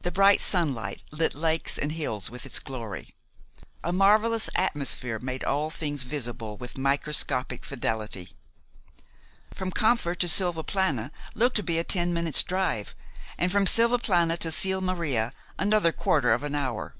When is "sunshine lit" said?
0.40-1.34